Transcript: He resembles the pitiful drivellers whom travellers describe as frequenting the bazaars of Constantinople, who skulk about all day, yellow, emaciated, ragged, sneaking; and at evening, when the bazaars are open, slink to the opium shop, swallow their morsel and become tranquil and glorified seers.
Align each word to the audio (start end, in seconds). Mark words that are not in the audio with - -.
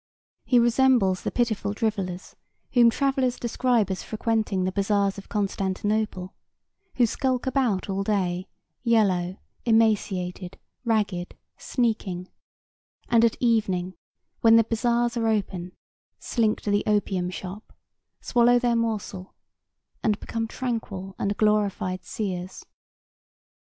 He 0.43 0.57
resembles 0.57 1.21
the 1.21 1.29
pitiful 1.29 1.75
drivellers 1.75 2.33
whom 2.73 2.89
travellers 2.89 3.37
describe 3.37 3.91
as 3.91 4.01
frequenting 4.01 4.63
the 4.63 4.71
bazaars 4.71 5.19
of 5.19 5.29
Constantinople, 5.29 6.33
who 6.95 7.05
skulk 7.05 7.45
about 7.45 7.87
all 7.87 8.01
day, 8.03 8.47
yellow, 8.81 9.37
emaciated, 9.63 10.57
ragged, 10.85 11.37
sneaking; 11.55 12.29
and 13.09 13.23
at 13.23 13.37
evening, 13.39 13.93
when 14.39 14.55
the 14.55 14.63
bazaars 14.63 15.17
are 15.17 15.27
open, 15.27 15.71
slink 16.17 16.61
to 16.61 16.71
the 16.71 16.83
opium 16.87 17.29
shop, 17.29 17.71
swallow 18.21 18.57
their 18.57 18.75
morsel 18.75 19.35
and 20.01 20.19
become 20.19 20.47
tranquil 20.47 21.13
and 21.19 21.37
glorified 21.37 22.03
seers. 22.03 22.65